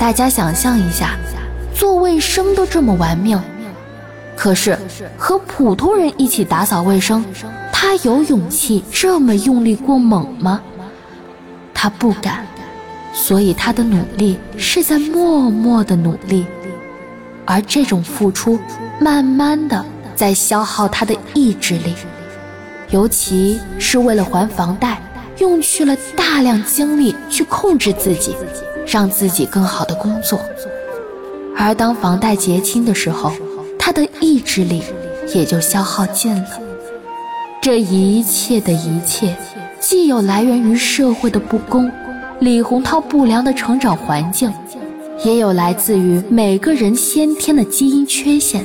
[0.00, 1.10] 大家想象一下，
[1.74, 3.38] 做卫生都这么玩命，
[4.34, 4.78] 可是
[5.18, 7.22] 和普通人一起打扫卫生，
[7.70, 10.62] 他有勇气这么用力过猛吗？
[11.74, 12.46] 他不敢，
[13.12, 16.46] 所以他的努力是在默默的努力，
[17.44, 18.58] 而这种付出，
[18.98, 19.84] 慢慢的
[20.16, 21.94] 在消耗他的意志力，
[22.88, 24.98] 尤其是为了还房贷。
[25.38, 28.36] 用去了大量精力去控制自己，
[28.90, 30.40] 让自己更好的工作，
[31.56, 33.32] 而当房贷结清的时候，
[33.78, 34.82] 他的意志力
[35.32, 36.48] 也就消耗尽了。
[37.62, 39.36] 这一切的一切，
[39.78, 41.88] 既有来源于社会的不公，
[42.40, 44.52] 李洪涛不良的成长环境，
[45.24, 48.64] 也有来自于每个人先天的基因缺陷。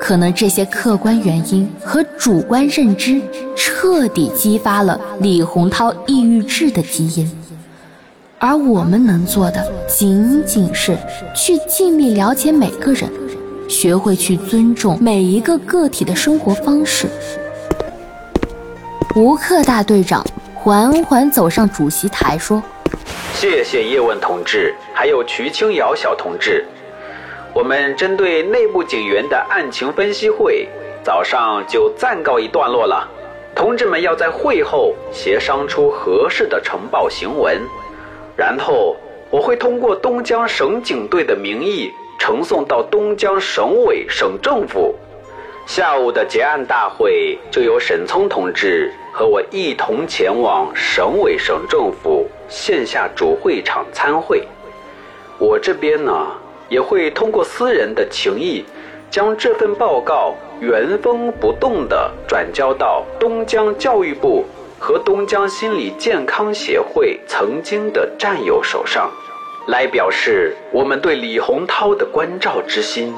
[0.00, 3.20] 可能这些客观原因和主观认知
[3.54, 7.30] 彻底激发了李洪涛抑郁质的基因，
[8.38, 10.94] 而我们能做的仅仅是
[11.34, 13.10] 去尽力了解每个人，
[13.66, 17.06] 学会去尊重每一个个体的生活方式。
[19.14, 20.22] 吴克大队长
[20.54, 22.62] 缓缓走上主席台说
[23.32, 26.62] ：“谢谢叶问同志，还有瞿清瑶小同志。”
[27.54, 30.68] 我们针对内部警员的案情分析会，
[31.02, 33.08] 早上就暂告一段落了。
[33.54, 37.58] 同志们要在会后协商出合适的呈报行文，
[38.36, 38.94] 然后
[39.30, 44.94] 我会通过东江省警队的名义呈送到东江省委省政府。
[45.66, 54.46] 下午的结案大会就由沈聪同志和我一同前往省委省政府线下主会场参会。
[55.38, 56.12] 我这边呢？
[56.68, 58.64] 也会通过私人的情谊，
[59.08, 64.44] 将这份报告原封不动地转交到东江教育部
[64.78, 69.10] 和东江心理健康协会曾经的战友手上，
[69.68, 73.14] 来表示我们对李洪涛的关照之心。